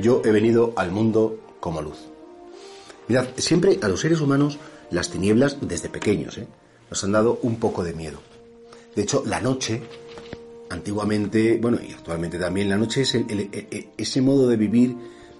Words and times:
Yo 0.00 0.22
he 0.24 0.30
venido 0.30 0.72
al 0.76 0.90
mundo 0.92 1.38
como 1.60 1.82
luz. 1.82 1.98
Mirad, 3.08 3.28
siempre 3.36 3.78
a 3.82 3.88
los 3.88 4.00
seres 4.00 4.20
humanos 4.20 4.58
las 4.90 5.10
tinieblas, 5.10 5.58
desde 5.60 5.88
pequeños, 5.88 6.38
¿eh? 6.38 6.46
nos 6.90 7.02
han 7.02 7.12
dado 7.12 7.38
un 7.42 7.56
poco 7.56 7.82
de 7.82 7.92
miedo. 7.92 8.18
De 8.94 9.02
hecho, 9.02 9.22
la 9.26 9.40
noche, 9.40 9.82
antiguamente, 10.70 11.58
bueno, 11.60 11.78
y 11.86 11.92
actualmente 11.92 12.38
también, 12.38 12.68
la 12.68 12.76
noche 12.76 13.02
es 13.02 13.16
ese 13.96 14.22
modo 14.22 14.48
de 14.48 14.56
vivir 14.56 14.96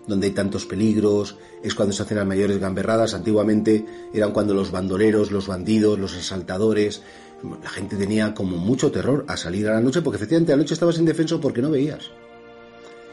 donde 0.07 0.29
hay 0.29 0.33
tantos 0.33 0.67
peligros, 0.67 1.37
es 1.63 1.75
cuando 1.75 1.93
se 1.93 2.03
hacen 2.03 2.19
las 2.19 2.27
mayores 2.27 2.59
gamberradas. 2.59 3.15
Antiguamente 3.15 3.85
eran 4.13 4.33
cuando 4.33 4.55
los 4.55 4.71
bandoleros, 4.71 5.33
los 5.33 5.47
bandidos, 5.49 5.99
los 5.99 6.17
asaltadores, 6.17 7.03
la 7.63 7.71
gente 7.71 7.97
tenía 7.97 8.35
como 8.35 8.57
mucho 8.57 8.91
terror 8.91 9.25
a 9.29 9.37
salir 9.37 9.69
a 9.69 9.75
la 9.75 9.81
noche 9.81 10.03
porque 10.03 10.17
efectivamente 10.17 10.53
a 10.53 10.57
la 10.57 10.63
noche 10.63 10.75
estabas 10.75 10.99
indefenso 10.99 11.41
porque 11.41 11.63
no 11.63 11.71
veías. 11.71 12.11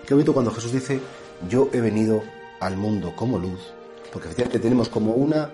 Qué 0.05 0.13
bonito 0.13 0.33
cuando 0.33 0.51
Jesús 0.51 0.71
dice, 0.71 0.99
yo 1.49 1.69
he 1.73 1.81
venido 1.81 2.23
al 2.59 2.77
mundo 2.77 3.13
como 3.15 3.37
luz, 3.37 3.59
porque 4.11 4.27
efectivamente 4.27 4.59
tenemos 4.59 4.89
como 4.89 5.13
una, 5.13 5.49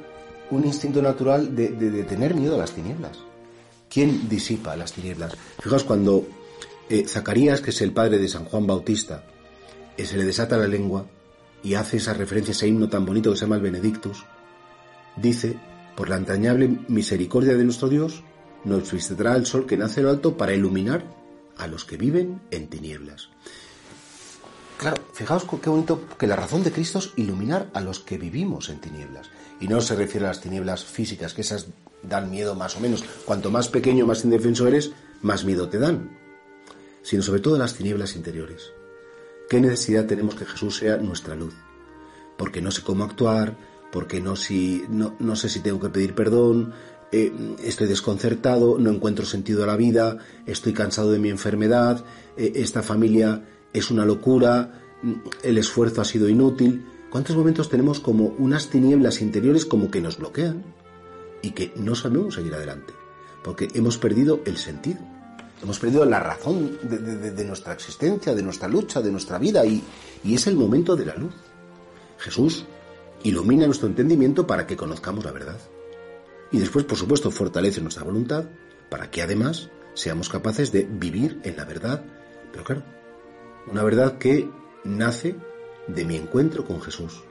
un 0.52 0.66
instinto 0.66 1.02
natural 1.02 1.56
de, 1.56 1.70
tener 2.04 2.36
miedo 2.36 2.56
a 2.56 2.60
las 2.60 2.72
tinieblas. 2.72 3.18
¿Quién 3.90 4.30
disipa 4.30 4.76
las 4.76 4.94
tinieblas? 4.94 5.36
Fijaos, 5.62 5.84
cuando 5.84 6.28
eh, 6.90 7.06
Zacarías, 7.08 7.62
que 7.62 7.72
es 7.72 7.82
el 7.82 7.92
padre 7.92 8.20
de 8.20 8.28
San 8.28 8.46
Juan 8.46 8.68
Bautista, 8.68 9.24
eh, 9.98 10.06
se 10.06 10.18
le 10.18 10.26
desata 10.26 10.58
la 10.58 10.68
lengua 10.68 11.06
y 11.64 11.74
hace 11.74 11.98
esa 11.98 12.14
referencia, 12.14 12.52
ese 12.52 12.68
himno 12.68 12.90
tan 12.90 13.06
bonito 13.06 13.32
que 13.32 13.38
se 13.38 13.46
llama 13.46 13.56
el 13.56 13.62
Benedictus, 13.62 14.24
dice, 15.16 15.58
por 15.96 16.10
la 16.10 16.18
entrañable 16.18 16.80
misericordia 16.88 17.58
de 17.58 17.64
nuestro 17.64 17.90
Dios, 17.90 18.24
nos 18.64 18.92
visitará 18.92 19.36
el 19.36 19.46
sol 19.46 19.66
que 19.66 19.78
nace 19.78 20.02
en 20.02 20.06
lo 20.06 20.12
alto 20.12 20.38
para 20.38 20.54
iluminar 20.54 21.04
a 21.58 21.68
los 21.68 21.86
que 21.86 21.98
viven 21.98 22.42
en 22.52 22.68
tinieblas. 22.68 23.30
Claro, 24.80 25.04
fijaos 25.12 25.46
qué 25.62 25.70
bonito 25.70 26.08
que 26.18 26.26
la 26.26 26.38
razón 26.38 26.64
de 26.64 26.72
Cristo 26.72 27.00
es 27.00 27.12
iluminar 27.18 27.70
a 27.74 27.82
los 27.82 28.00
que 28.00 28.18
vivimos 28.18 28.70
en 28.70 28.80
tinieblas. 28.80 29.30
Y 29.60 29.68
no 29.68 29.82
se 29.82 29.94
refiere 29.94 30.26
a 30.26 30.30
las 30.30 30.40
tinieblas 30.40 30.86
físicas, 30.86 31.34
que 31.34 31.42
esas 31.42 31.68
dan 32.02 32.32
miedo 32.32 32.56
más 32.56 32.78
o 32.78 32.80
menos. 32.80 33.04
Cuanto 33.26 33.52
más 33.52 33.68
pequeño, 33.68 34.08
más 34.08 34.24
indefenso 34.24 34.66
eres, 34.70 34.94
más 35.22 35.44
miedo 35.44 35.68
te 35.68 35.80
dan. 35.80 36.18
Sino 37.02 37.22
sobre 37.22 37.42
todo 37.42 37.58
las 37.58 37.74
tinieblas 37.74 38.16
interiores. 38.16 38.72
¿Qué 39.50 39.60
necesidad 39.60 40.06
tenemos 40.06 40.36
que 40.36 40.46
Jesús 40.46 40.78
sea 40.78 40.96
nuestra 40.96 41.36
luz? 41.36 41.56
Porque 42.38 42.62
no 42.62 42.72
sé 42.72 42.82
cómo 42.82 43.04
actuar, 43.04 43.58
porque 43.92 44.22
no, 44.22 44.38
sé 44.38 45.50
si 45.50 45.60
tengo 45.60 45.82
que 45.82 45.90
pedir 45.90 46.16
perdón, 46.16 46.72
eh, 47.12 47.34
estoy 47.62 47.88
desconcertado, 47.88 48.78
no 48.80 48.92
encuentro 48.92 49.26
sentido 49.26 49.66
a 49.66 49.68
la 49.68 49.76
vida, 49.76 50.20
estoy 50.46 50.72
cansado 50.72 51.12
de 51.12 51.20
mi 51.20 51.30
enfermedad, 51.30 52.06
eh, 52.38 52.54
esta 52.56 52.82
familia 52.82 53.44
es 53.74 53.92
una 53.92 54.06
locura, 54.06 54.82
el 55.44 55.58
esfuerzo 55.58 56.02
ha 56.02 56.06
sido 56.06 56.28
inútil. 56.30 56.86
¿Cuántos 57.10 57.36
momentos 57.36 57.70
tenemos 57.70 58.00
como 58.00 58.36
unas 58.38 58.70
tinieblas 58.70 59.22
interiores 59.22 59.66
como 59.66 59.90
que 59.90 60.02
nos 60.02 60.18
bloquean 60.18 60.64
y 61.42 61.52
que 61.52 61.74
no 61.76 61.96
sabemos 61.96 62.36
seguir 62.36 62.54
adelante? 62.54 62.94
Porque 63.44 63.70
hemos 63.74 63.98
perdido 63.98 64.42
el 64.46 64.58
sentido, 64.58 65.00
hemos 65.64 65.80
perdido 65.80 66.06
la 66.06 66.20
razón 66.20 66.78
de, 66.84 67.46
nuestra 67.46 67.74
existencia, 67.74 68.36
de 68.36 68.44
nuestra 68.44 68.68
lucha, 68.68 69.02
de 69.02 69.12
nuestra 69.12 69.40
vida 69.40 69.66
y, 69.66 69.84
es 70.24 70.48
el 70.48 70.56
momento 70.56 70.96
de 70.96 71.06
la 71.06 71.16
luz. 71.16 71.34
Jesús 72.18 72.66
ilumina 73.24 73.66
nuestro 73.66 73.88
entendimiento 73.88 74.46
para 74.46 74.68
que 74.68 74.76
conozcamos 74.76 75.24
la 75.24 75.32
verdad. 75.32 75.58
Y 76.52 76.60
después, 76.60 76.86
por 76.86 76.98
supuesto, 76.98 77.32
fortalece 77.32 77.82
nuestra 77.82 78.04
voluntad 78.04 78.46
para 78.90 79.10
que 79.10 79.22
además 79.22 79.70
seamos 79.94 80.30
capaces 80.30 80.72
de 80.72 80.84
vivir 80.84 81.40
en 81.44 81.56
la 81.58 81.66
verdad. 81.66 82.04
Pero 82.52 82.64
claro, 82.64 82.84
una 83.72 83.84
verdad 83.84 84.18
que 84.18 84.50
nace 84.84 85.36
de 85.88 86.06
mi 86.06 86.16
encuentro 86.16 86.66
con 86.66 86.82
Jesús. 86.82 87.22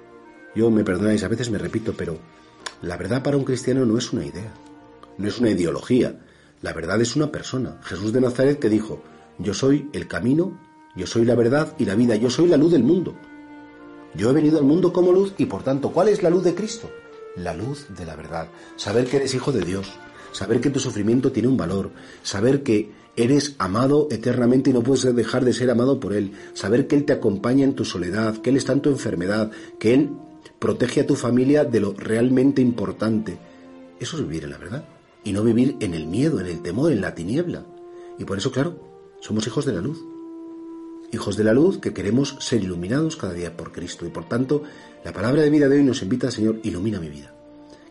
Yo 0.54 0.70
me 0.70 0.84
perdonáis, 0.84 1.24
a 1.24 1.28
veces 1.28 1.50
me 1.50 1.58
repito, 1.58 1.94
pero 1.96 2.18
la 2.82 2.96
verdad 2.96 3.22
para 3.22 3.36
un 3.36 3.44
cristiano 3.44 3.84
no 3.84 3.98
es 3.98 4.12
una 4.12 4.24
idea, 4.24 4.52
no 5.16 5.28
es 5.28 5.38
una 5.38 5.50
ideología. 5.50 6.20
La 6.60 6.72
verdad 6.72 7.00
es 7.00 7.14
una 7.14 7.30
persona. 7.30 7.78
Jesús 7.82 8.12
de 8.12 8.20
Nazaret 8.20 8.58
que 8.58 8.68
dijo, 8.68 9.00
yo 9.38 9.54
soy 9.54 9.88
el 9.92 10.08
camino, 10.08 10.58
yo 10.96 11.06
soy 11.06 11.24
la 11.24 11.36
verdad 11.36 11.74
y 11.78 11.84
la 11.84 11.94
vida, 11.94 12.16
yo 12.16 12.30
soy 12.30 12.48
la 12.48 12.56
luz 12.56 12.72
del 12.72 12.82
mundo. 12.82 13.14
Yo 14.14 14.30
he 14.30 14.32
venido 14.32 14.58
al 14.58 14.64
mundo 14.64 14.92
como 14.92 15.12
luz 15.12 15.34
y 15.38 15.46
por 15.46 15.62
tanto, 15.62 15.92
¿cuál 15.92 16.08
es 16.08 16.22
la 16.22 16.30
luz 16.30 16.42
de 16.42 16.54
Cristo? 16.54 16.90
La 17.38 17.54
luz 17.54 17.86
de 17.96 18.04
la 18.04 18.16
verdad. 18.16 18.48
Saber 18.76 19.06
que 19.06 19.18
eres 19.18 19.34
hijo 19.34 19.52
de 19.52 19.64
Dios, 19.64 19.92
saber 20.32 20.60
que 20.60 20.70
tu 20.70 20.80
sufrimiento 20.80 21.32
tiene 21.32 21.48
un 21.48 21.56
valor, 21.56 21.90
saber 22.22 22.62
que 22.62 22.92
Eres 23.18 23.56
amado 23.58 24.06
eternamente 24.12 24.70
y 24.70 24.72
no 24.72 24.84
puedes 24.84 25.12
dejar 25.16 25.44
de 25.44 25.52
ser 25.52 25.70
amado 25.70 25.98
por 25.98 26.12
Él. 26.12 26.34
Saber 26.54 26.86
que 26.86 26.94
Él 26.94 27.04
te 27.04 27.12
acompaña 27.12 27.64
en 27.64 27.74
tu 27.74 27.84
soledad, 27.84 28.36
que 28.36 28.50
Él 28.50 28.56
está 28.56 28.72
en 28.74 28.80
tu 28.80 28.90
enfermedad, 28.90 29.50
que 29.80 29.92
Él 29.92 30.10
protege 30.60 31.00
a 31.00 31.06
tu 31.08 31.16
familia 31.16 31.64
de 31.64 31.80
lo 31.80 31.94
realmente 31.94 32.62
importante. 32.62 33.36
Eso 33.98 34.16
es 34.16 34.22
vivir 34.22 34.44
en 34.44 34.50
la 34.50 34.58
verdad. 34.58 34.84
Y 35.24 35.32
no 35.32 35.42
vivir 35.42 35.76
en 35.80 35.94
el 35.94 36.06
miedo, 36.06 36.38
en 36.38 36.46
el 36.46 36.62
temor, 36.62 36.92
en 36.92 37.00
la 37.00 37.16
tiniebla. 37.16 37.66
Y 38.20 38.24
por 38.24 38.38
eso, 38.38 38.52
claro, 38.52 38.78
somos 39.20 39.44
hijos 39.48 39.64
de 39.64 39.72
la 39.72 39.80
luz. 39.80 39.98
Hijos 41.12 41.36
de 41.36 41.44
la 41.44 41.54
luz 41.54 41.78
que 41.78 41.94
queremos 41.94 42.36
ser 42.40 42.62
iluminados 42.62 43.16
cada 43.16 43.32
día 43.32 43.56
por 43.56 43.72
Cristo. 43.72 44.06
Y 44.06 44.10
por 44.10 44.28
tanto, 44.28 44.62
la 45.04 45.12
palabra 45.12 45.42
de 45.42 45.50
vida 45.50 45.68
de 45.68 45.76
hoy 45.78 45.84
nos 45.84 46.02
invita, 46.02 46.30
Señor, 46.30 46.60
ilumina 46.62 47.00
mi 47.00 47.08
vida. 47.08 47.34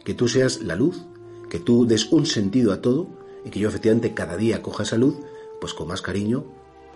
Que 0.03 0.13
tú 0.13 0.27
seas 0.27 0.61
la 0.61 0.75
luz, 0.75 1.05
que 1.49 1.59
tú 1.59 1.87
des 1.87 2.11
un 2.11 2.25
sentido 2.25 2.71
a 2.71 2.81
todo 2.81 3.09
y 3.43 3.49
que 3.49 3.59
yo 3.59 3.69
efectivamente 3.69 4.13
cada 4.13 4.37
día 4.37 4.61
coja 4.61 4.83
esa 4.83 4.97
luz, 4.97 5.15
pues 5.59 5.73
con 5.73 5.87
más 5.87 6.01
cariño, 6.01 6.45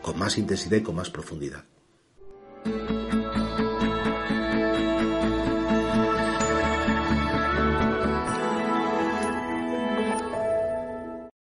con 0.01 0.19
más 0.19 0.37
intensidad 0.37 0.77
y 0.77 0.83
con 0.83 0.95
más 0.95 1.09
profundidad. 1.09 1.65